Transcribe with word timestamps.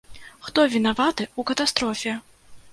Хто 0.45 0.63
вінаваты 0.77 1.23
ў 1.27 1.41
катастрофе? 1.53 2.19